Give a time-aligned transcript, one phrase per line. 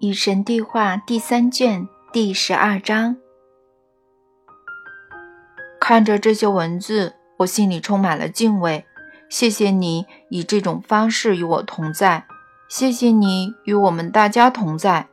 [0.00, 3.16] 与神对话第三卷第十二章。
[5.80, 8.84] 看着这些文字，我心里充满了敬畏。
[9.28, 12.26] 谢谢你以这种方式与我同在，
[12.68, 15.08] 谢谢你与我们大家同在。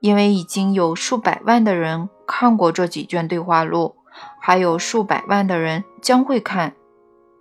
[0.00, 3.96] 因为已经有数百万的人看过这几卷对话录，
[4.40, 6.74] 还有数百万的人将会看。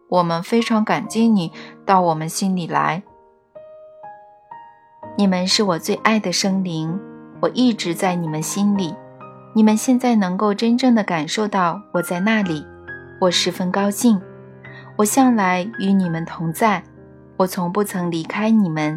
[0.09, 1.53] 我们非常感激你
[1.85, 3.03] 到我们心里来。
[5.19, 6.95] 你们是我最爱的生灵，
[7.39, 8.93] 我一直在你们心里。
[9.55, 12.63] 你们现在能够真正的感受到我在那里，
[13.19, 14.21] 我十分高兴。
[14.95, 16.83] 我向来与你们同在，
[17.35, 18.95] 我从不曾离开你们。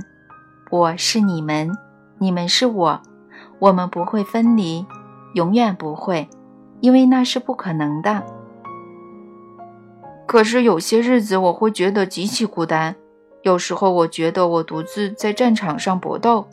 [0.71, 1.71] 我是你们，
[2.19, 3.01] 你们是我，
[3.59, 4.85] 我们不会分离，
[5.33, 6.29] 永远不会，
[6.81, 8.23] 因为那是不可能的。
[10.27, 12.95] 可是有些日子我会觉得极其孤单。
[13.43, 16.47] 有时候我觉得我独自在战场上搏斗，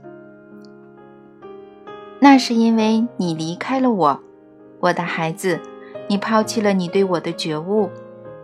[2.20, 4.20] 那是因为你离开了我，
[4.80, 5.60] 我的孩子，
[6.08, 7.90] 你抛弃了你对我的觉悟。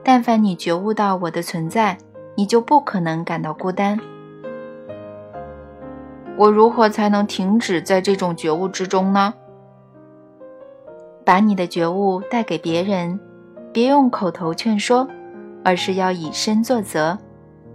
[0.03, 1.97] 但凡你觉悟到我的存在，
[2.35, 3.97] 你就不可能感到孤单。
[6.35, 9.33] 我如何才能停止在这种觉悟之中呢？
[11.23, 13.17] 把你的觉悟带给别人，
[13.71, 15.07] 别用口头劝说，
[15.63, 17.17] 而是要以身作则。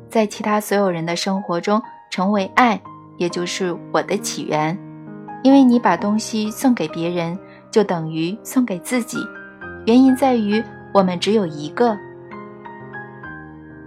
[0.09, 2.81] 在其他所有人的生活中，成为爱，
[3.17, 4.77] 也就是我的起源。
[5.43, 7.39] 因为你把东西送给别人，
[7.71, 9.19] 就等于送给自己。
[9.87, 11.97] 原因在于我们只有一个。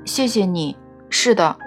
[0.06, 0.78] 谢谢你。
[1.10, 1.58] 是的，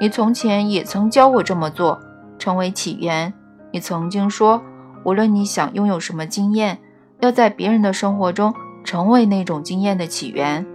[0.00, 1.98] 你从前也曾教我这么做，
[2.38, 3.32] 成为起源。
[3.72, 4.62] 你曾经说，
[5.04, 6.78] 无论你想拥有什么经验，
[7.20, 8.52] 要在别人的生活中
[8.84, 10.66] 成为那种经验的起源。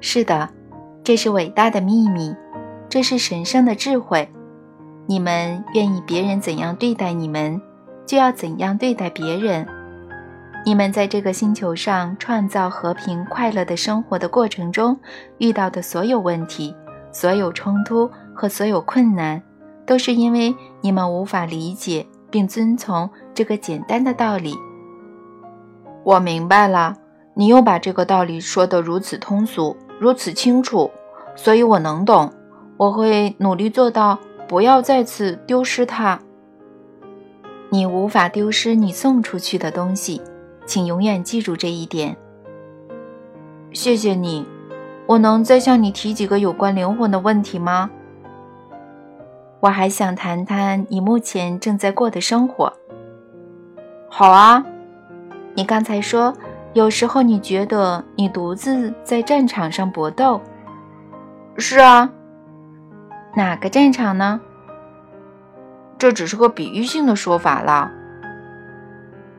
[0.00, 0.48] 是的。
[1.08, 2.36] 这是伟大的秘密，
[2.86, 4.28] 这是神圣的智慧。
[5.06, 7.58] 你们愿意别人怎样对待你们，
[8.04, 9.66] 就要怎样对待别人。
[10.66, 15.00] 你们在这个星球上创造和平快乐的生活的过程中
[15.38, 16.76] 遇到的所有问题、
[17.10, 19.42] 所有冲突和所有困难，
[19.86, 24.54] 都是因为你们无法理解并遵从这个简单的道理。
[26.04, 26.94] 我明白了，
[27.32, 30.90] 你又把这个道理说得如此通俗，如此清楚。
[31.40, 32.32] 所以我能懂，
[32.76, 34.18] 我会努力做到，
[34.48, 36.18] 不要再次丢失它。
[37.70, 40.20] 你无法丢失你送出去的东西，
[40.66, 42.16] 请永远记住这一点。
[43.72, 44.44] 谢谢你，
[45.06, 47.88] 我能再向你提几个有关灵魂的问题吗？
[49.60, 52.72] 我还想谈谈你目前正在过的生活。
[54.08, 54.66] 好啊，
[55.54, 56.34] 你刚才说，
[56.72, 60.40] 有时候你觉得你独自在战场上搏斗。
[61.60, 62.10] 是啊，
[63.34, 64.40] 哪个战场呢？
[65.98, 67.90] 这只是个比喻性的说法了。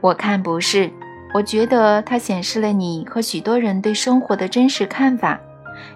[0.02, 0.92] 我看不是，
[1.34, 5.40] 我觉得它显示了你和许多人对生活的真实看法。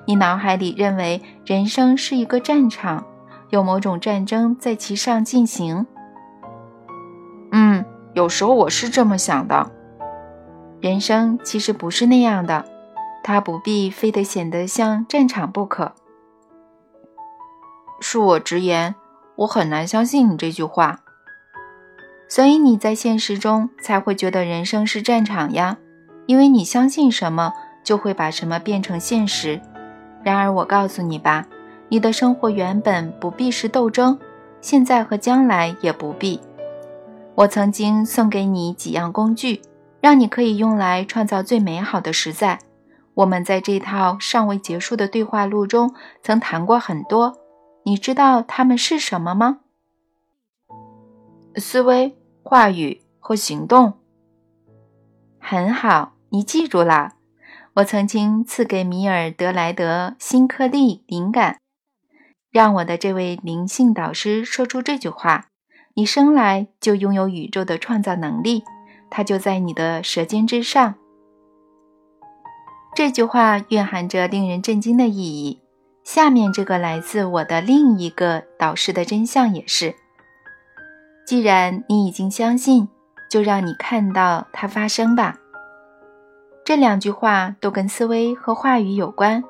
[0.06, 3.06] 你脑海里认为人生是一个战场，
[3.50, 5.86] 有某种战争在其上进行。
[7.52, 7.84] 嗯，
[8.14, 9.70] 有时候我是这么想的。
[10.80, 12.66] 人生其实不是那样的，
[13.24, 15.94] 它不必非得显得像战场不可。
[18.04, 18.94] 恕我直言，
[19.38, 21.00] 我很难相信你这句话。
[22.28, 25.78] 所以你在现实中才会觉得人生是战场呀，
[26.26, 27.54] 因为你相信什么，
[27.84, 29.62] 就会把什么变成现实。
[30.22, 31.48] 然而我告诉你吧，
[31.88, 34.20] 你的生活原本不必是斗争，
[34.60, 36.42] 现在和将来也不必。
[37.36, 39.62] 我曾经送给你几样工具，
[40.02, 42.60] 让你可以用来创造最美好的实在。
[43.14, 47.38] 我们在这套尚未结束的对话录中曾谈过很多。
[47.86, 49.60] 你知道他们是什么吗？
[51.56, 53.94] 思维、话语和行动。
[55.40, 57.14] 很好，你记住了。
[57.76, 61.60] 我曾经赐给米尔德莱德新颗粒灵感，
[62.52, 65.48] 让我的这位灵性导师说出这句话
[65.96, 68.64] ：“你生来就拥有宇宙的创造能力，
[69.10, 70.96] 它就在你的舌尖之上。”
[72.96, 75.63] 这句话蕴含着令人震惊的意义。
[76.04, 79.96] 下面这个来自我的另一个导师的真相也是：
[81.26, 82.90] 既然你已经相信，
[83.30, 85.38] 就让你看到它发生吧。
[86.66, 89.44] 这两句话都跟思维和话语有关。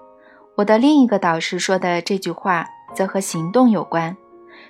[0.56, 4.16] 我的另一个导师说的这句话则和行动有关：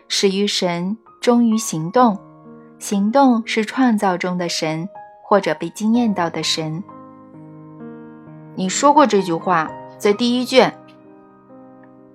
[0.08, 2.18] 始于神，终于行动。
[2.80, 4.88] 行动是创造中的神，
[5.22, 6.82] 或者被惊艳到的神。
[8.56, 10.74] 你说过这句话，在第一卷。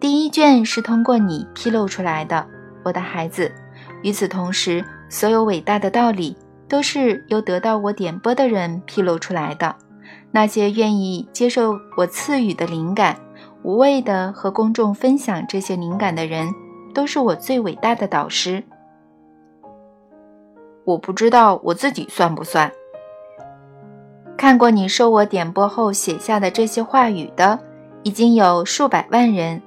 [0.01, 2.47] 第一卷是通过你披露出来的，
[2.85, 3.53] 我的孩子。
[4.03, 6.37] 与此同时，所有伟大的道理
[6.69, 9.75] 都是由得到我点拨的人披露出来的。
[10.31, 13.19] 那些愿意接受我赐予的灵感，
[13.63, 16.49] 无畏的和公众分享这些灵感的人，
[16.95, 18.63] 都是我最伟大的导师。
[20.85, 22.71] 我不知道我自己算不算。
[24.37, 27.59] 看过你受我点拨后写下的这些话语的，
[28.05, 29.61] 已经有数百万人，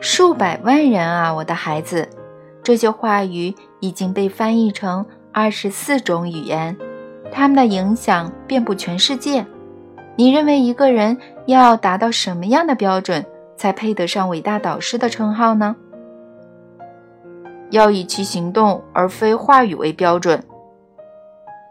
[0.00, 2.08] 数百万人啊，我的孩子！
[2.62, 6.76] 这些话语已经被翻译成二十四种语言，
[7.32, 9.44] 他们的影响遍布全世界。
[10.14, 13.24] 你认为一个人要达到什么样的标准，
[13.56, 15.74] 才配得上伟大导师的称号呢？
[17.70, 20.42] 要以其行动而非话语为标准。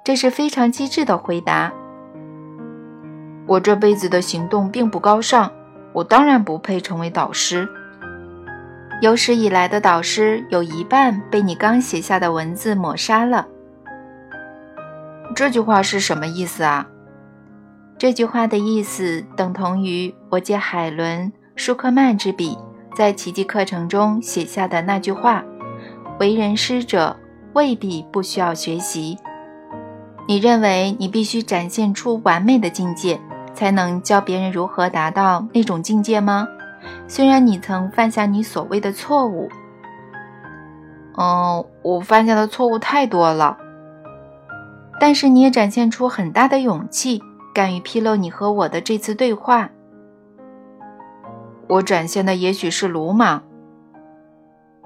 [0.04, 1.72] 这是非常机智的回答。
[3.46, 5.50] 我这辈子的行动并不高尚，
[5.94, 7.68] 我当然不配成为导师。
[9.00, 13.48] 有史以来的导师有一半被你刚写下的文字抹杀了。
[15.36, 16.88] 这句话是什么意思啊？
[18.00, 22.58] 这句话的意思等同于我借海伦·舒克曼之笔，
[22.96, 25.44] 在奇迹课程中写下的那句话
[26.20, 27.16] ：“为人师者
[27.54, 29.16] 未必不需要学习。”
[30.28, 33.20] 你认为你必须展现出完美的境界，
[33.54, 36.48] 才能教别人如何达到那种境界吗？
[37.08, 39.50] 虽然你曾犯下你所谓的错误，
[41.18, 43.58] 嗯，我犯下的错误太多了，
[45.00, 47.22] 但是你也展现出很大的勇气。
[47.54, 49.72] 敢于披露你和我的这次对话，
[51.68, 53.42] 我展现的也许是鲁莽。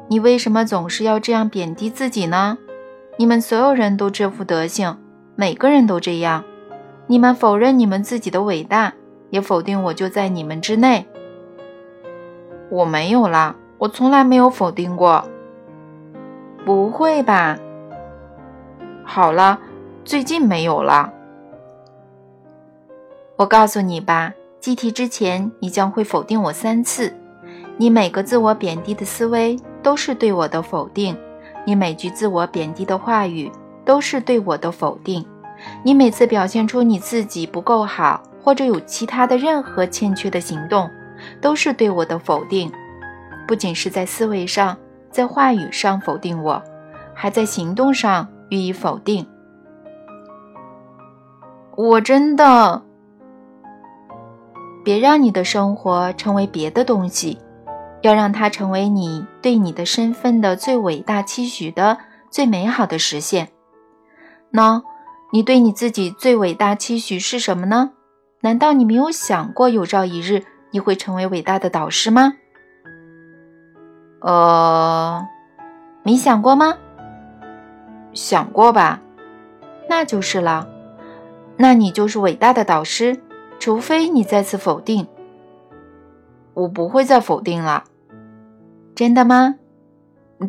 [0.08, 2.58] 你为什么总是要这样贬低自己呢？
[3.18, 4.98] 你们所有人都这副德行，
[5.36, 6.46] 每个人都这样。
[7.08, 8.94] 你们否认你们自己的伟大，
[9.32, 11.06] 也否定我就在你们之内。
[12.72, 15.26] 我没有啦，我从来没有否定过。
[16.66, 17.58] 不会吧？
[19.04, 19.60] 好了，
[20.06, 21.12] 最近没有了。
[23.36, 24.32] 我告诉你吧，
[24.62, 27.14] 计题之前你将会否定我三次。
[27.76, 31.18] 你每个自我贬低的思维都是对我的否定，
[31.66, 33.52] 你每句自我贬低的话语
[33.84, 35.26] 都是对我的否定，
[35.84, 40.90] 你每次表现出你自己不够好或者有其他的任何欠缺的行动，
[41.40, 42.72] 都是对我的否定。
[43.48, 44.78] 不仅是在思维上，
[45.10, 46.62] 在话语上否定我，
[47.14, 49.28] 还在行动上予以否定。
[51.76, 52.82] 我真的。
[54.84, 57.38] 别让你的生活成为别的东西，
[58.02, 61.98] 要让它成为你对你的身份的最伟大期许的
[62.32, 63.50] 最美好的实现。
[64.50, 64.82] 那，
[65.32, 67.92] 你对你自己最伟大期许是什么呢？
[68.42, 72.34] 难道你没有想过有朝一日你会成为伟大的导师吗？
[74.22, 75.28] 呃，
[76.04, 76.78] 没想过吗？
[78.14, 79.02] 想过吧，
[79.88, 80.68] 那就是了。
[81.58, 83.22] 那你就是伟大的导师。
[83.60, 85.08] 除非你再次否定，
[86.56, 87.84] 我不会再否定了。
[88.96, 89.60] 真的吗？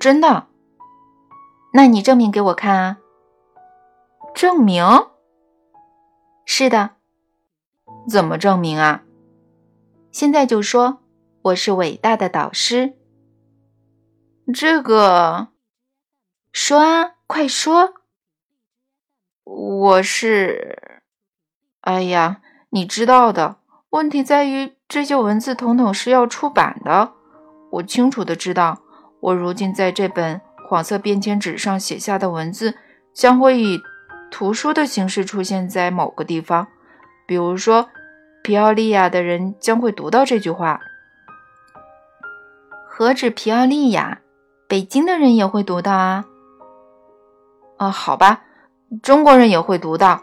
[0.00, 0.46] 真的。
[1.74, 2.96] 那你证明给我看啊！
[4.34, 4.82] 证明？
[6.46, 6.92] 是的。
[8.08, 9.02] 怎么证明啊？
[10.12, 11.00] 现在就说
[11.40, 12.92] 我是伟大的导师。
[14.54, 15.48] 这个，
[16.52, 17.94] 说啊，快说。
[19.44, 21.02] 我是，
[21.80, 22.42] 哎呀。
[22.74, 23.56] 你知道的，
[23.90, 27.12] 问题在于这些文字统统是要出版的。
[27.70, 28.80] 我清楚的知道，
[29.20, 32.78] 我如今在这本黄色便签纸上写下的文字，
[33.12, 33.78] 将会以
[34.30, 36.66] 图书的形式出现在某个地方。
[37.26, 37.90] 比如说，
[38.42, 40.80] 皮奥利亚的人将会读到这句话。
[42.88, 44.18] 何止皮奥利亚，
[44.68, 46.24] 北京的人也会读到啊！
[47.78, 48.42] 啊，好吧，
[49.02, 50.20] 中国人也会读到。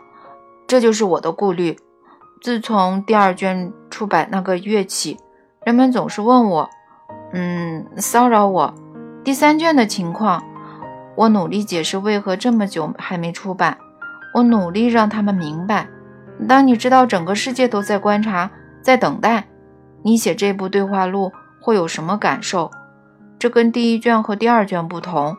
[0.67, 1.77] 这就是我的顾虑。
[2.41, 5.17] 自从第二卷出版那个月起，
[5.65, 6.69] 人们总是问我，
[7.33, 8.73] 嗯，骚扰我。
[9.23, 10.43] 第三卷的情况，
[11.15, 13.77] 我努力解释为何这么久还没出版。
[14.33, 15.89] 我努力让他们明白，
[16.48, 18.50] 当你知道整个世界都在观察，
[18.81, 19.48] 在等待，
[20.03, 21.31] 你写这部对话录
[21.62, 22.72] 会有什么感受？
[23.38, 25.36] 这跟第一卷和第二卷不同。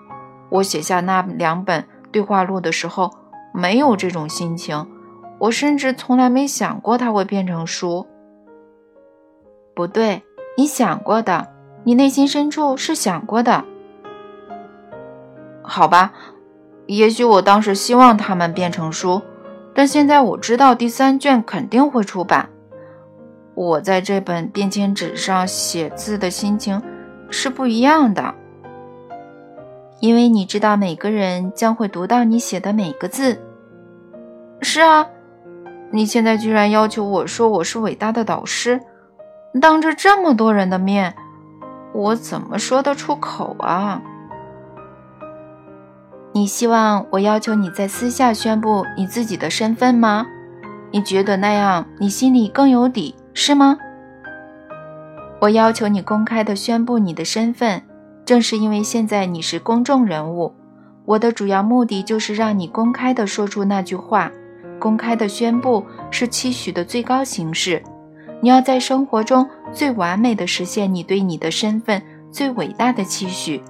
[0.51, 3.11] 我写下那两本对话录的时候，
[3.53, 4.87] 没有这种心情。
[5.39, 8.07] 我甚至从来没想过它会变成书。
[9.75, 10.23] 不对，
[10.57, 11.49] 你想过的，
[11.85, 13.65] 你内心深处是想过的。
[15.63, 16.13] 好吧，
[16.87, 19.23] 也许我当时希望它们变成书，
[19.75, 22.49] 但现在我知道第三卷肯定会出版。
[23.55, 26.83] 我在这本便签纸上写字的心情
[27.31, 28.35] 是不一样的。
[30.01, 33.39] 因为你知道每个人将会读到你写的每个字。
[34.63, 35.07] 是啊，
[35.91, 38.81] 你现在居然要求我说我是伟大的导师，
[39.61, 41.15] 当着这么多人的面，
[41.93, 44.01] 我怎么说得出口啊？
[46.33, 50.27] 你希望我要求你在私下宣布你自己的身份吗？
[50.93, 53.77] 你觉得那样你心里更有底，是吗？
[55.41, 57.83] 我要求你公开的宣布你的身份，
[58.25, 60.55] 正是因为现在你是公众人物。
[61.05, 64.31] 我的主要目的就是让你公开的说出那句话。
[64.79, 67.83] 公开的宣布是期许的最高形式。
[68.41, 73.61] 你要在生活中最完美的实现你对你的身份最伟大的期许。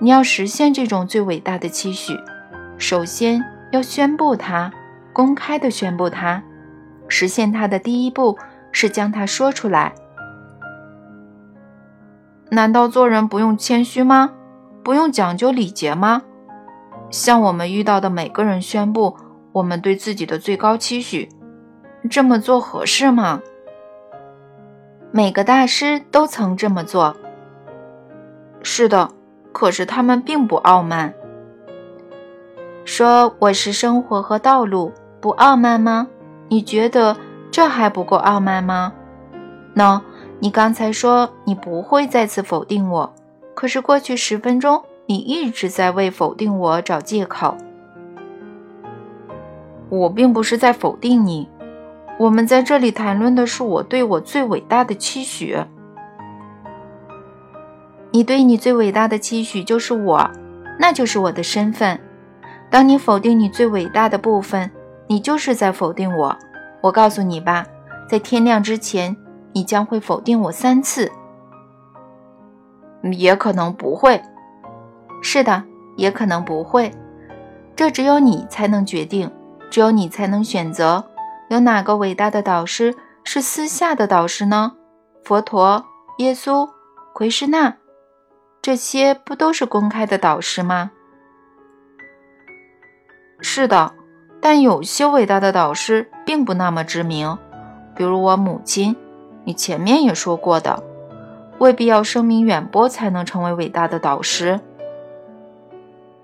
[0.00, 2.18] 你要实现这种最伟大的期许，
[2.76, 4.72] 首先要宣布它，
[5.12, 6.42] 公开的宣布它。
[7.06, 8.36] 实现它的第一步
[8.72, 9.94] 是将它说出来。
[12.50, 14.32] 难道做人不用谦虚吗？
[14.82, 16.22] 不用讲究礼节吗？
[17.10, 19.16] 向我们遇到的每个人宣布
[19.52, 21.28] 我们对自己的最高期许，
[22.10, 23.40] 这么做合适吗？
[25.12, 27.16] 每个大师都曾这么做。
[28.62, 29.13] 是的。
[29.54, 31.14] 可是他们并不傲慢，
[32.84, 36.08] 说我是生活和道路，不傲慢吗？
[36.48, 37.16] 你觉得
[37.52, 38.92] 这还不够傲慢吗？
[39.76, 40.00] 喏，
[40.40, 43.14] 你刚才说你不会再次否定我，
[43.54, 47.56] 可是过去十分钟你一直在为否定我找借口。
[49.88, 51.48] 我并不是在否定你，
[52.18, 55.56] 我们在这里谈论的是我对我最伟大的期许。
[58.14, 60.30] 你对你最伟大的期许就是我，
[60.78, 61.98] 那就是我的身份。
[62.70, 64.70] 当你否定你最伟大的部分，
[65.08, 66.38] 你就是在否定我。
[66.80, 67.66] 我告诉你吧，
[68.08, 69.16] 在天亮之前，
[69.52, 71.10] 你将会否定我三次。
[73.10, 74.22] 也可能不会。
[75.20, 75.64] 是的，
[75.96, 76.92] 也可能不会。
[77.74, 79.28] 这只有你才能决定，
[79.70, 81.04] 只有你才能选择。
[81.48, 82.94] 有哪个伟大的导师
[83.24, 84.74] 是私下的导师呢？
[85.24, 85.84] 佛陀、
[86.18, 86.68] 耶稣、
[87.12, 87.74] 奎师那。
[88.64, 90.90] 这些不都是公开的导师吗？
[93.38, 93.92] 是的，
[94.40, 97.36] 但有些伟大的导师并不那么知名，
[97.94, 98.96] 比如我母亲。
[99.44, 100.82] 你前面也说过的，
[101.58, 104.58] 未必要声名远播才能成为伟大的导师。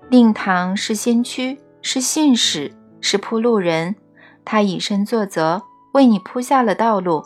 [0.09, 3.95] 令堂是先驱，是信使，是铺路人，
[4.43, 5.61] 他以身作则，
[5.93, 7.23] 为你铺下了道路。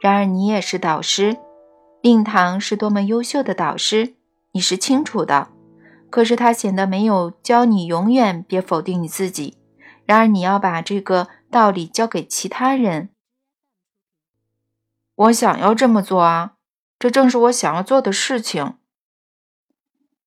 [0.00, 1.36] 然而你也是导师，
[2.00, 4.14] 令堂是多么优秀的导师。
[4.54, 5.48] 你是清楚的，
[6.10, 9.58] 可是他显得没有教你永远别否定你自己。
[10.06, 13.08] 然而你要把这个道理交给其他人。
[15.16, 16.52] 我想要这么做啊，
[17.00, 18.74] 这正是我想要做的事情。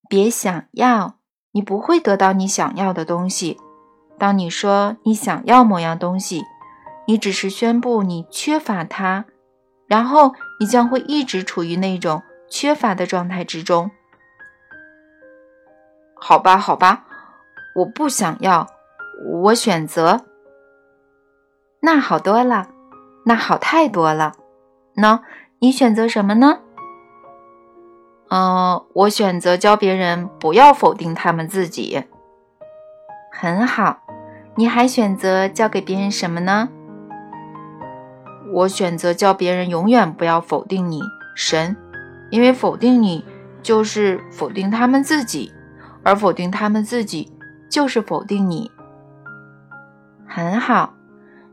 [0.09, 1.19] 别想要，
[1.51, 3.57] 你不会得到你想要的东西。
[4.17, 6.43] 当你说你想要某样东西，
[7.07, 9.25] 你只是宣布你缺乏它，
[9.85, 13.89] 然后你将会一直处于那种缺乏的状态之中。
[16.19, 17.05] 好吧，好吧，
[17.75, 18.67] 我不想要，
[19.43, 20.21] 我选择。
[21.81, 22.67] 那好多了，
[23.25, 24.33] 那好太多了。
[24.95, 25.21] 喏，
[25.59, 26.59] 你选择什么呢？
[28.29, 32.03] 嗯，我选择教别人不要否定他们自己。
[33.31, 33.99] 很好，
[34.55, 36.69] 你还选择教给别人什么呢？
[38.53, 41.01] 我选择教别人永远不要否定你，
[41.35, 41.77] 神，
[42.31, 43.23] 因为否定你
[43.61, 45.53] 就是否定他们自己。
[46.07, 47.29] 而否定他们自己，
[47.69, 48.71] 就是否定你。
[50.25, 50.93] 很好，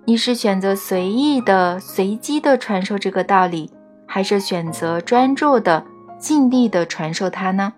[0.05, 3.73] 你是选择随意的、随机的传授这个道理，
[4.07, 5.85] 还是选择专注的、
[6.19, 7.73] 尽力的传授它呢？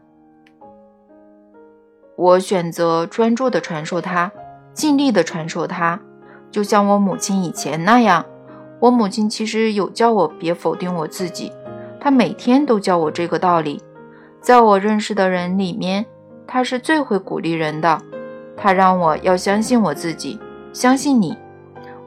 [2.14, 4.30] 我选择专注的传授它，
[4.75, 5.99] 尽力的传授它，
[6.50, 8.23] 就像我母亲以前那样。
[8.80, 11.50] 我母亲其实有叫我别否定我自己，
[11.99, 13.83] 她每天都教我这个道理。
[14.42, 16.04] 在我认识的人里面。
[16.47, 18.00] 他是最会鼓励人的，
[18.57, 20.38] 他让我要相信我自己，
[20.73, 21.37] 相信你。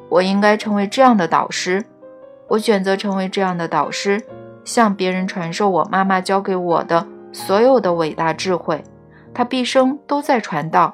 [0.09, 1.85] 我应该成为这样的导师，
[2.47, 4.19] 我选择成为这样的导师，
[4.63, 8.83] 向别人传授我妈妈教给我的所有的伟大智慧。
[9.33, 10.91] 他毕生都在传道，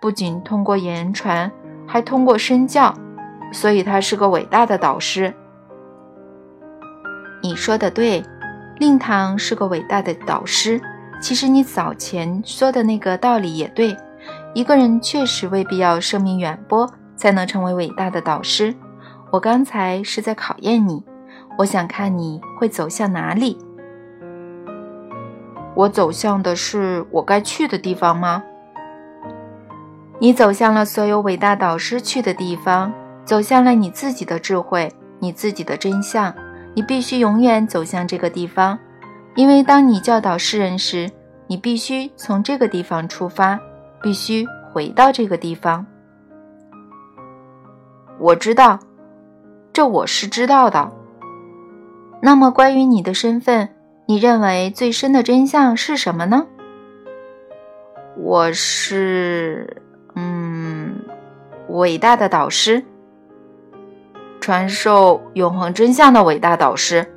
[0.00, 1.50] 不仅通过言传，
[1.86, 2.94] 还通过身教，
[3.52, 5.34] 所以他是个伟大的导师。
[7.42, 8.22] 你说的对，
[8.78, 10.80] 令堂是个伟大的导师。
[11.22, 13.96] 其实你早前说的那个道理也对，
[14.54, 18.74] 一个人确实未必要声名远播才能成为伟大的导师。
[19.30, 21.00] 我刚才是在考验你，
[21.56, 23.56] 我想看你会走向哪里。
[25.76, 28.42] 我走向的是我该去的地方吗？
[30.18, 32.92] 你走向了所有伟大导师去的地方，
[33.24, 36.34] 走向了你自己的智慧，你自己的真相。
[36.74, 38.78] 你必须永远走向这个地方，
[39.34, 41.10] 因为当你教导世人时，
[41.46, 43.58] 你必须从这个地方出发，
[44.02, 45.86] 必须回到这个地方。
[48.18, 48.78] 我知道，
[49.72, 50.92] 这我是知道的。
[52.20, 53.68] 那么，关于你的身份，
[54.06, 56.46] 你认为最深的真相是什么呢？
[58.16, 59.82] 我是，
[60.14, 60.94] 嗯，
[61.68, 62.84] 伟大的导师，
[64.40, 67.11] 传授永恒真相的伟大导师。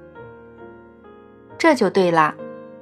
[1.57, 2.33] 这就对了，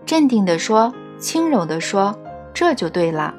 [0.05, 2.17] 镇定地说，轻柔地说，
[2.53, 3.33] 这就对了。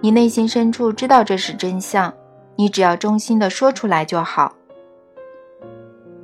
[0.00, 2.12] 你内心深处知道这是真相，
[2.56, 4.54] 你只要衷心地说出来就好。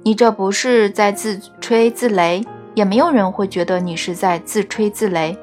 [0.03, 2.45] 你这不是在自吹自擂，
[2.75, 5.37] 也没有人会觉得你是在自吹自擂。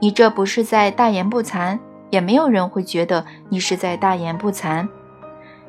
[0.00, 1.78] 你这不是在大言不惭。
[2.10, 4.88] 也没有人会觉得你是在大言不惭，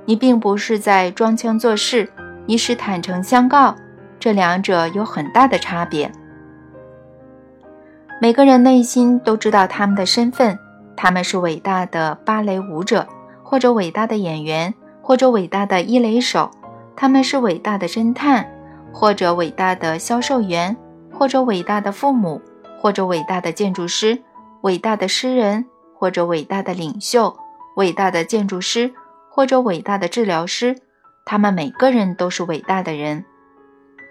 [0.05, 2.12] 你并不是在装腔作势，
[2.48, 3.75] 你是坦诚相告，
[4.19, 6.12] 这两者有很大的差别。
[8.22, 10.56] 每个人内心都知道他们的身份，
[10.96, 13.08] 他们是伟大的芭蕾舞者，
[13.42, 16.51] 或者伟大的演员，或者伟大的伊雷手；
[16.96, 18.48] 他们是伟大的侦探，
[18.94, 20.78] 或者伟大的销售员，
[21.12, 22.40] 或者伟大的父母，
[22.80, 24.22] 或者伟大的建筑师，
[24.62, 25.66] 伟大的诗人。
[25.94, 27.38] 或者伟大的领袖、
[27.75, 28.92] 伟大的建筑师，
[29.30, 30.75] 或者伟大的治疗师，
[31.25, 33.24] 他们每个人都是伟大的人。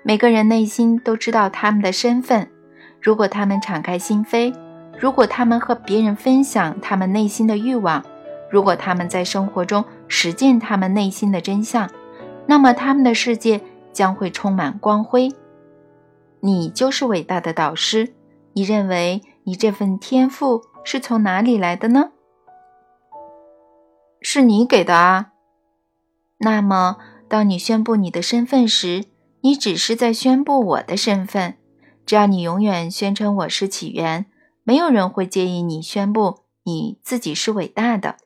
[0.04, 2.48] 每个人内心都知道他们的身份。
[3.00, 4.54] 如果他们敞开心扉，
[4.98, 8.04] 如果他们和别人分享他们内心的欲望，
[8.50, 11.88] 如果他们在生活中实践他们内心的真相，
[12.46, 13.60] 那么他们的世界
[13.92, 15.30] 将会充满光辉。
[16.40, 18.12] 你就是伟大的导师。
[18.52, 20.62] 你认为你这份天赋？
[20.82, 22.12] 是从哪里来的呢？
[24.22, 25.32] 是你给的啊。
[26.38, 26.96] 那么，
[27.28, 29.04] 当你宣布你的身份时，
[29.42, 31.56] 你只是在宣布我的身份。
[32.10, 34.26] 只要你永远宣称我是起源，
[34.64, 38.16] 没有人会介意你宣布你自己是伟大的。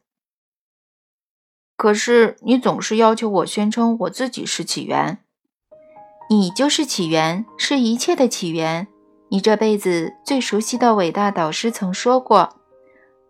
[1.76, 5.18] 可是，你总是要求我宣称我自己是起源。
[6.30, 8.88] 你就是起源，是一切的起源。
[9.28, 12.56] 你这辈子最熟悉的伟大导师曾说过：“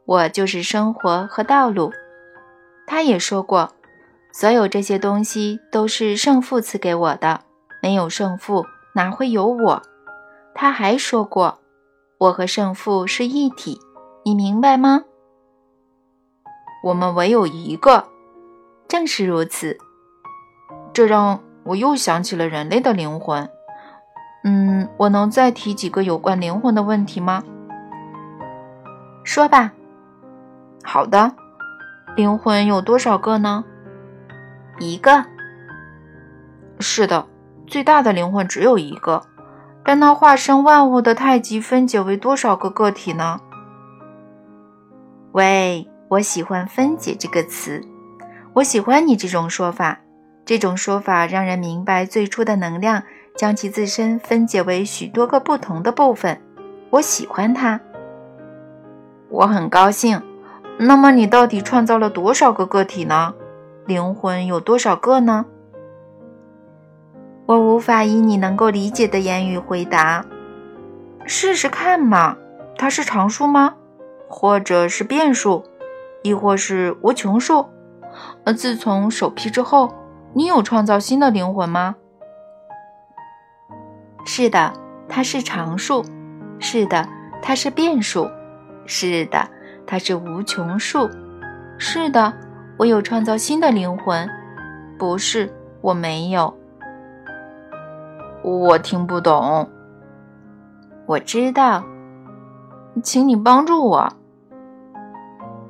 [0.06, 1.92] 我就是生活和道路。”
[2.86, 3.74] 他也说过
[4.32, 7.42] ：“所有这些东西都是圣父赐给我的，
[7.82, 8.64] 没有圣父
[8.94, 9.82] 哪会有我？”
[10.54, 11.58] 他还说过
[12.18, 13.80] ：“我和圣父是一体。”
[14.26, 15.02] 你明白吗？
[16.82, 18.08] 我们唯有一个，
[18.88, 19.76] 正是如此。
[20.94, 23.46] 这让我又想起了人类的灵魂。
[24.44, 27.42] 嗯，我能再提几个有关灵魂的问题吗？
[29.24, 29.72] 说吧。
[30.82, 31.34] 好的，
[32.16, 33.62] 灵魂有多少个呢？
[34.78, 35.26] 一个。
[36.80, 37.26] 是的，
[37.66, 39.22] 最大的灵魂只有一个。
[39.84, 43.40] 但那化身万物的太极分解为多少个个体呢？
[45.32, 47.82] 喂，我喜欢“分解”这个词，
[48.54, 50.00] 我喜欢你这种说法。
[50.44, 53.02] 这种说法让人明白最初的能量。
[53.36, 56.40] 将其自身分解为许多个不同的部分，
[56.90, 57.80] 我喜欢它。
[59.28, 60.22] 我很高兴。
[60.78, 63.34] 那么你到底创造了多少个个体呢？
[63.86, 65.46] 灵魂有多少个呢？
[67.46, 70.24] 我无法以你能够理解的言语回答。
[71.26, 72.36] 试试看嘛。
[72.76, 73.74] 它是常数吗？
[74.28, 75.62] 或者是变数？
[76.22, 77.66] 亦或是无穷数？
[78.44, 79.94] 呃，自从首批之后，
[80.32, 81.94] 你有创造新的灵魂吗？
[84.26, 84.72] 是的，
[85.08, 86.04] 它是常数。
[86.58, 87.08] 是的，
[87.40, 88.28] 它是变数。
[88.86, 89.48] 是的，
[89.86, 91.08] 它是无穷数。
[91.78, 92.32] 是的，
[92.76, 94.28] 我有创造新的灵魂。
[94.98, 96.52] 不是，我没有。
[98.44, 99.66] 我听不懂。
[101.06, 101.82] 我知道，
[103.02, 104.12] 请你帮助我。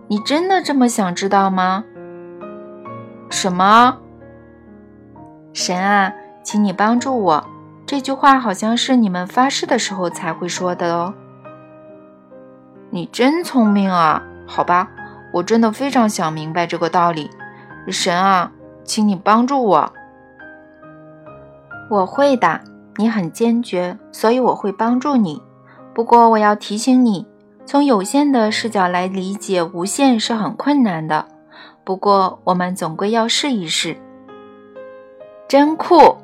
[0.08, 1.84] 你真的这么想知道吗？
[3.30, 3.98] 什么？
[5.52, 7.44] 神啊，请你帮助我。
[7.86, 11.14] 这句话好像是你们发誓的时候才会说的哦。
[12.90, 14.20] 你真聪明啊！
[14.46, 14.90] 好吧，
[15.32, 17.30] 我真的非常想明白这个道理。
[17.86, 18.50] 神啊，
[18.82, 19.92] 请你帮助我。
[21.90, 22.60] 我会的。
[22.96, 25.42] 你很坚决，所以我会帮助你。
[25.92, 27.26] 不过我要提醒你，
[27.66, 31.26] 从有限的视角来理解无限是很困难的。
[31.82, 33.96] 不过我们总归要试一试。
[35.48, 36.16] 真酷。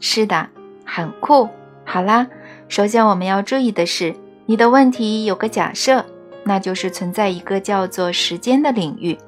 [0.00, 0.48] 是的，
[0.86, 1.46] 很酷。
[1.84, 2.26] 好啦，
[2.68, 4.14] 首先我们要注意的是，
[4.46, 6.02] 你的问题有个假设，
[6.42, 9.18] 那就是存在一个叫做时间的领域。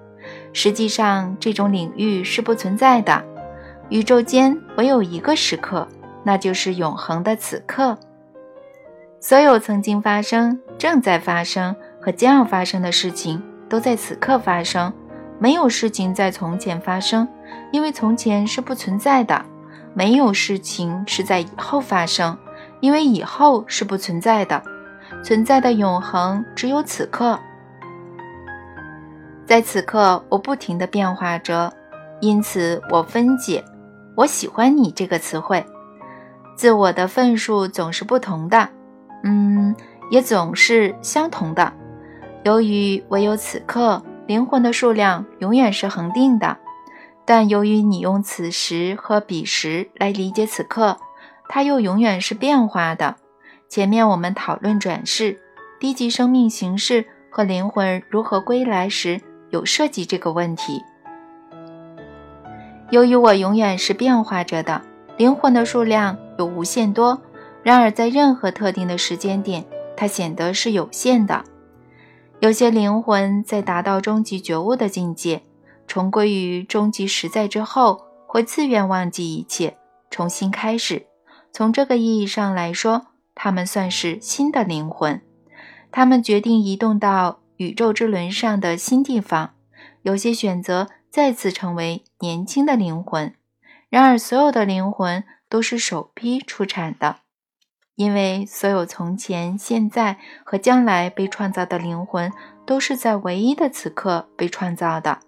[0.54, 3.22] 实际上，这种领域是不存在的。
[3.92, 5.87] 宇宙间唯有一个时刻，
[6.24, 7.98] 那就是永恒的此刻。
[9.20, 14.90] 所有曾经发生、正在发生和将要发生的事情，都在此刻发生。
[15.38, 17.28] 没有事情在从前发生，
[17.70, 19.44] 因为从前是不存在的；
[19.92, 22.38] 没有事情是在以后发生，
[22.81, 24.62] 因为以后是不存在的。
[25.22, 27.38] 存在的永恒只有此刻。
[29.44, 31.70] 在此刻，我不停地变化着，
[32.22, 33.62] 因此我分解。
[34.16, 35.64] 我喜欢你这个词汇。
[36.55, 38.68] 自我的份数总是不同的。
[39.25, 39.75] 嗯，
[40.11, 41.72] 也总是相同的。
[42.44, 46.59] 由于唯有此刻，灵魂的数量永远是恒定的。
[47.25, 50.98] 但由于你用此时和彼时来理解此刻，
[51.48, 53.16] 它又永远是变化的。
[53.68, 55.40] 前面我们讨论转世、
[55.79, 59.20] 低级生命形式和灵魂如何归来时，
[59.51, 60.83] 有涉及这个问题。
[62.92, 64.83] 由于我永远是变化着的，
[65.16, 67.18] 灵魂的数量有无限多。
[67.62, 69.64] 然而，在任何特定的时间点，
[69.96, 71.42] 它显得是有限的。
[72.40, 75.40] 有些灵魂在达到终极觉悟的境界，
[75.87, 79.78] 重归于终极实在之后，会自愿忘记一切，
[80.11, 81.07] 重新开始。
[81.50, 85.18] 从这个意义上来说，他们算是新的灵魂。
[85.90, 89.55] 他们决定移动到宇宙之轮上的新地方。
[90.02, 93.35] 有些选择再次成为年轻的灵魂。
[93.90, 97.16] 然而，所有的灵魂都是首批出产的。
[97.96, 102.33] 因为所有从前、现在和将来被创造的灵魂，
[102.64, 105.18] 都是在唯一的此刻被创造的，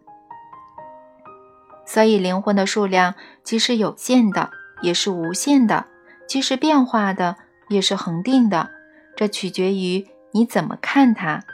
[1.86, 5.84] 所以灵魂的数量既是有限的，也是无限的；
[6.26, 7.36] 既是变化的，
[7.68, 8.70] 也是恒定的。
[9.14, 11.44] 这取决于你怎么看它。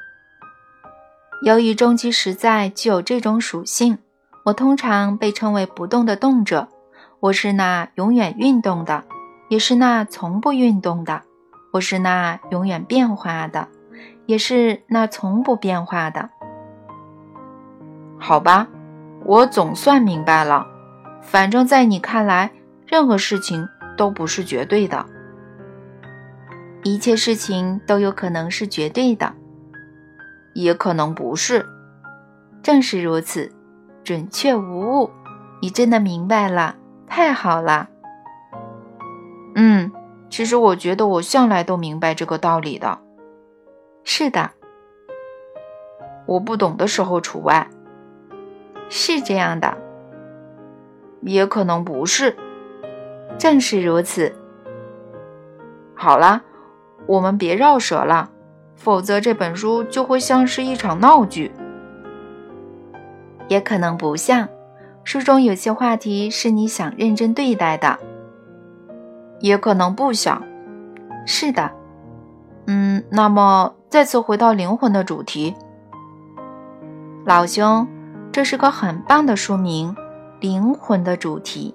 [1.43, 3.99] 由于终极实在具有这种属性，
[4.45, 6.69] 我通常被称为不动的动者。
[7.21, 9.05] 我是那永远运动的。
[9.49, 11.23] 也是那从不运动的，
[11.73, 13.67] 我是那永远变化的，
[14.27, 16.31] 也是那从不变化的。
[18.17, 18.69] 好吧，
[19.25, 20.65] 我总算明白了。
[21.21, 22.53] 反正，在你看来，
[22.87, 25.05] 任何事情都不是绝对的，
[26.85, 29.35] 一切事情都有可能是绝对的，
[30.55, 31.67] 也可能不是。
[32.63, 33.51] 正是如此，
[34.05, 35.11] 准确无误。
[35.63, 37.89] 你真的明白了，太好了。
[39.55, 39.93] 嗯，
[40.31, 42.99] 其实我觉得我向来都明白这个道理的。
[44.05, 44.51] 是的，
[46.27, 47.69] 我不懂的时候除外。
[48.89, 49.77] 是这样的，
[51.21, 52.37] 也可能不是。
[53.39, 54.35] 正是如此。
[55.95, 56.43] 好了，
[57.07, 58.31] 我们别绕舌了，
[58.75, 61.53] 否则这本书就会像是一场闹剧。
[63.51, 64.49] 也可能不像，
[65.03, 67.99] 书中有些话题是你想认真对待的。
[69.41, 70.41] 也可能不想。
[71.27, 71.69] 是的，
[72.69, 75.53] 嗯，那么再次回到灵魂的主题，
[77.27, 77.89] 老兄，
[78.31, 79.93] 这是个很棒的书名，
[80.41, 81.75] 《灵魂的主题》。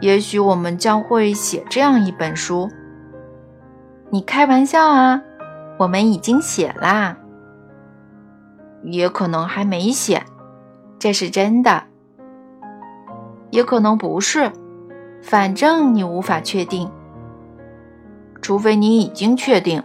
[0.00, 2.70] 也许我们将会写这样一本书。
[4.08, 5.20] 你开玩笑啊？
[5.78, 7.14] 我们已经写啦。
[8.84, 10.22] 也可能还没写，
[10.98, 11.84] 这是真的。
[13.50, 14.52] 也可能不是。
[15.22, 16.90] 反正你无法确定，
[18.42, 19.82] 除非你已经确定。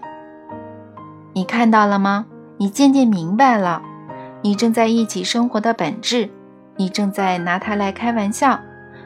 [1.32, 2.26] 你看到了吗？
[2.58, 3.82] 你渐渐明白了，
[4.42, 6.30] 你正在一起生活的本质，
[6.76, 8.60] 你正在拿它来开玩笑。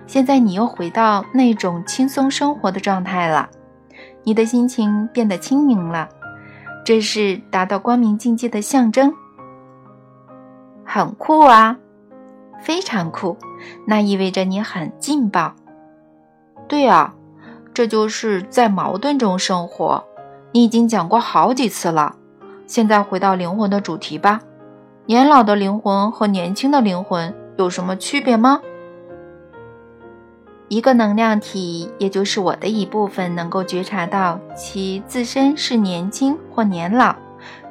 [0.07, 3.47] 现在你又回到那种轻松生活的状态了，
[4.23, 6.09] 你的心情变得轻盈了，
[6.83, 9.13] 这是达到光明境界的象征。
[10.85, 11.77] 很酷啊，
[12.61, 13.37] 非常酷，
[13.87, 15.53] 那意味着你很劲爆。
[16.67, 17.13] 对啊，
[17.73, 20.03] 这就是在矛盾中生活。
[20.51, 22.15] 你已经讲过好几次了。
[22.67, 24.41] 现在回到灵魂的主题吧。
[25.05, 28.61] 年老的灵魂和年轻的灵魂有什么区别吗？
[30.69, 37.15] 一个能量体，也就是我的一部分，能够觉察到其自身是年轻或年老，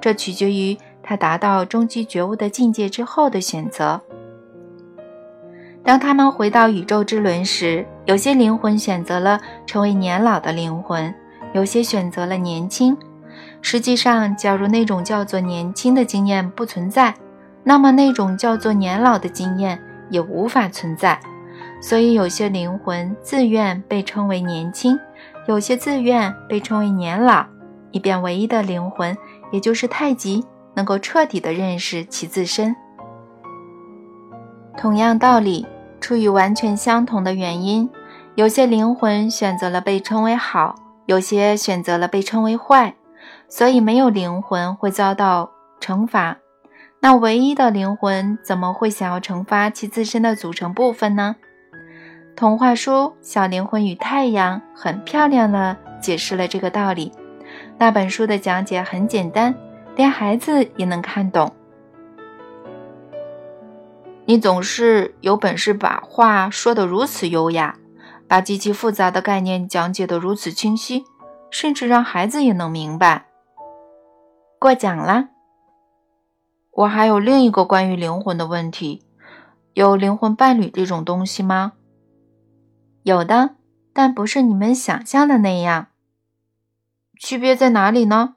[0.01, 4.01] 这取决于他达到终极觉悟的境界之后的选择。
[5.85, 11.13] 当他们回到宇宙之轮时，有些灵魂选择了成为年老的灵魂，
[11.53, 12.97] 有些选择了年轻。
[13.61, 17.13] 实际上，假如那种叫做年轻的经验不存在，
[17.65, 21.19] 那么那种叫做年老的经验也无法存在。
[21.81, 24.97] 所以，有些灵魂自愿被称为年轻，
[25.49, 27.45] 有些自愿被称为年老，
[27.91, 29.17] 以便唯一的灵魂，
[29.51, 32.75] 也就是太极，能够彻底地认识其自身。
[34.77, 35.67] 同样道理，
[36.01, 37.89] 出于完全相同的原因，
[38.35, 40.75] 有些灵魂选择了被称为好，
[41.07, 42.95] 有些选择了被称为坏，
[43.49, 46.39] 所以没有灵魂会遭到惩罚。
[47.01, 51.37] 那唯一的灵魂怎么会想要惩罚其自身的组成部分呢？
[52.35, 57.13] 童话书《小灵魂与太阳》很漂亮的解释了这个道理。
[57.77, 59.55] 那本书的讲解很简单，
[59.95, 61.55] 连孩子也能看懂。
[64.25, 67.77] 你总是有本事把话说得如此优雅，
[68.29, 71.05] 把极其复杂的概念讲解得如此清晰，
[71.51, 73.27] 甚至让孩子也能明白。
[74.59, 75.31] 过奖了。
[76.71, 79.03] 我还有另一个关于灵魂的问题：
[79.75, 81.73] 有灵魂伴侣这种东西吗？
[83.03, 83.57] 有的，
[83.93, 85.89] 但不是你们想象的那样。
[87.19, 88.37] 区别在哪里呢？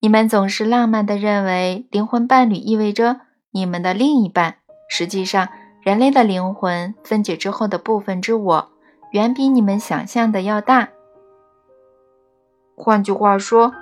[0.00, 4.56] 你们总是浪漫地认为灵魂伴侣意味着你们的另一半。
[4.88, 5.48] 实际上，
[5.82, 8.70] 人类的灵魂分解之后的部分之我，
[9.10, 10.90] 远比你们想象的要大。
[12.76, 13.74] 换句话说，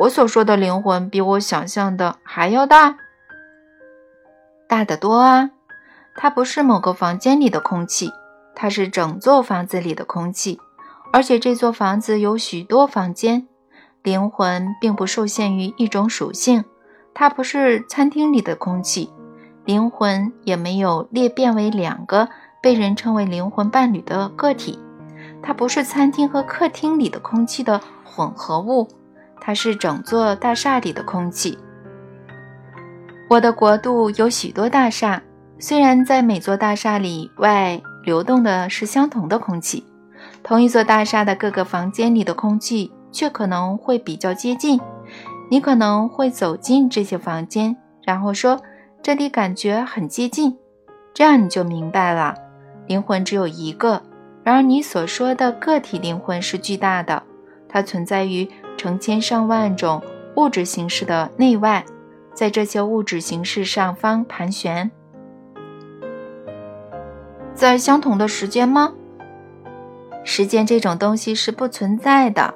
[0.00, 2.96] 我所说的灵魂比我想象的还要大，
[4.68, 5.50] 大得多啊！
[6.16, 8.10] 它不是某个房间里的空气。
[8.56, 10.60] 它是整座房子里的空气，
[11.12, 13.46] 而且这座房子有许多房间。
[14.02, 16.64] 灵魂并不受限于一种属性，
[17.14, 19.10] 它不是餐厅里的空气。
[19.64, 22.28] 灵魂也没有裂变为两个
[22.62, 24.78] 被人称为灵魂伴侣的个体，
[25.42, 28.88] 它不是餐厅和客厅里的空气的混合物，
[29.40, 31.58] 它是整座大厦里的空气。
[33.28, 35.22] 我的国度有许多大厦，
[35.58, 37.80] 虽然在每座大厦里外。
[38.02, 39.84] 流动的是相同的空气，
[40.42, 44.80] 同一座大厦的各个房间里的空气却可能会比较接近。
[45.50, 48.60] 你可能会走进这些房间，然后说
[49.02, 50.56] 这里感觉很接近，
[51.12, 52.34] 这样你就明白了。
[52.86, 54.02] 灵魂只有一个，
[54.44, 57.22] 然而你所说的个体灵魂是巨大的，
[57.68, 60.00] 它存在于成千上万种
[60.36, 61.84] 物质形式的内外，
[62.32, 64.90] 在这些物质形式上方盘旋。
[67.54, 68.92] 在相同的时间吗？
[70.22, 72.54] 时间这种东西是不存在的。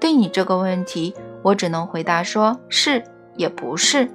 [0.00, 3.04] 对你这个问题，我只能回答说是
[3.36, 4.10] 也不是。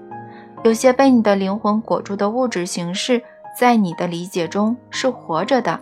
[0.63, 3.21] 有些被你的灵魂裹住的物质形式，
[3.57, 5.79] 在你的理解中是活着的；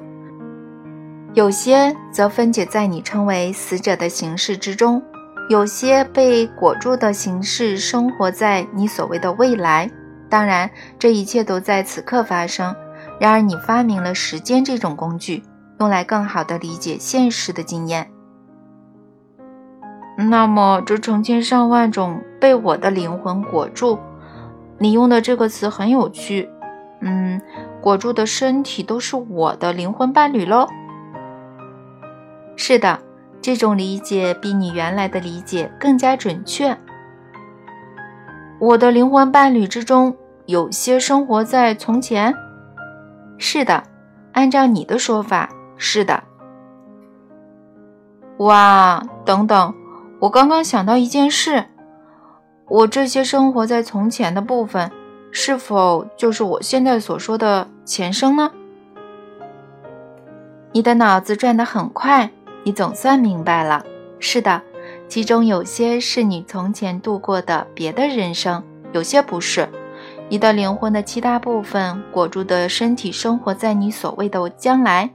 [1.33, 5.01] 有些则分解在你称为死者的形式之中。
[5.49, 9.89] 有些被裹住的形式生活在你所谓的未来。
[10.29, 12.73] 当然，这一切都在此刻发生。
[13.19, 15.43] 然而，你发明了时间这种工具，
[15.79, 18.09] 用来更好地理解现实的经验。
[20.29, 23.99] 那么，这成千上万种被我的灵魂裹住，
[24.77, 26.49] 你用的这个词很有趣。
[27.01, 27.41] 嗯，
[27.81, 30.67] 裹住的身体都是我的灵魂伴侣喽？
[32.55, 32.99] 是的，
[33.41, 36.77] 这种理解比你原来的理解更加准确。
[38.59, 42.33] 我的灵魂伴侣之中，有些生活在从前。
[43.37, 43.83] 是的，
[44.31, 46.23] 按照你的说法，是的。
[48.37, 49.73] 哇，等等，
[50.23, 51.65] 我刚刚想到一件事，
[52.69, 54.89] 我这些生活在从前的部分，
[55.31, 58.49] 是否就是我现在所说的前生呢？
[60.71, 62.31] 你的脑子转得很快，
[62.63, 63.85] 你总算明白了。
[64.17, 64.61] 是的，
[65.09, 69.67] 其中有些是你从前度过的别的人生，有些不是。
[70.29, 75.11] 你的灵魂的其他部分裹住的身体生活在你所谓的将来，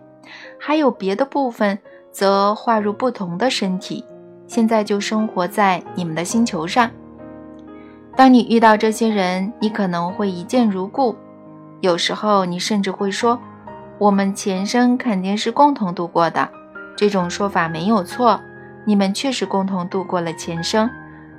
[0.60, 1.78] 还有别的部分
[2.12, 4.04] 则划入不同的身体，
[4.48, 6.90] 现在就生活在你们的星球上。
[8.16, 11.14] 当你遇到这些人，你可能会一见如故，
[11.80, 13.38] 有时候你甚至会说
[14.00, 16.48] ：“我们前生肯定是共同度过的。”
[16.96, 18.40] 这种说法没有错，
[18.84, 20.90] 你们确实共同度过了前生，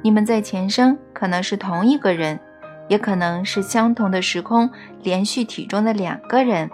[0.01, 2.39] 你们在前生可能是同一个人。
[2.87, 4.67] 也可能是相同的时空
[5.03, 6.67] 连续体中的两个人，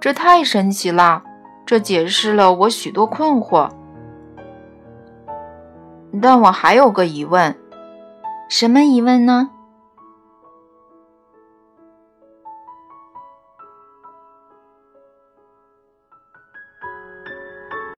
[0.00, 1.22] 这太神奇了！
[1.64, 3.70] 这解释了我许多困惑。
[6.20, 7.54] 但我还有个疑问，
[8.48, 9.50] 什么疑问呢？